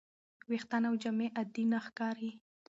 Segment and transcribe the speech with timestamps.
[0.49, 2.31] ویښتان او جامې عادي نه ښکاري.